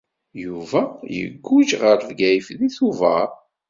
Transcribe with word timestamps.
Yuba 0.43 0.81
yegguǧ 1.15 1.69
ɣer 1.81 1.97
Bgayet 2.09 2.47
deg 2.59 2.71
Tubeṛ. 2.77 3.29